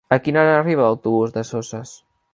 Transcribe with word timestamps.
A 0.15 0.17
quina 0.27 0.39
hora 0.43 0.55
arriba 0.61 0.87
l'autobús 0.87 1.37
de 1.37 1.47
Soses? 1.51 1.93